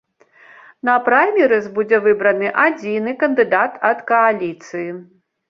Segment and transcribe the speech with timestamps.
[0.87, 4.89] На праймерыз будзе выбраны адзіны кандыдат ад кааліцыі.